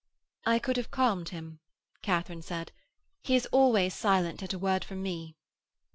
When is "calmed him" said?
0.89-1.59